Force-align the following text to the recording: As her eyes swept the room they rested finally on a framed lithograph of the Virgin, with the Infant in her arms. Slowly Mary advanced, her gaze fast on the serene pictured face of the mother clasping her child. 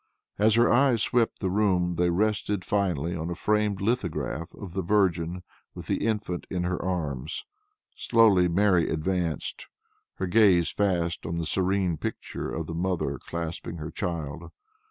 As 0.39 0.55
her 0.55 0.67
eyes 0.73 1.03
swept 1.03 1.41
the 1.41 1.51
room 1.51 1.93
they 1.93 2.09
rested 2.09 2.65
finally 2.65 3.15
on 3.15 3.29
a 3.29 3.35
framed 3.35 3.81
lithograph 3.81 4.51
of 4.55 4.73
the 4.73 4.81
Virgin, 4.81 5.43
with 5.75 5.85
the 5.85 6.07
Infant 6.07 6.47
in 6.49 6.63
her 6.63 6.83
arms. 6.83 7.45
Slowly 7.95 8.47
Mary 8.47 8.89
advanced, 8.89 9.67
her 10.15 10.25
gaze 10.25 10.71
fast 10.71 11.23
on 11.27 11.37
the 11.37 11.45
serene 11.45 11.97
pictured 11.97 12.49
face 12.53 12.59
of 12.61 12.65
the 12.65 12.73
mother 12.73 13.19
clasping 13.19 13.75
her 13.77 13.91
child. 13.91 14.49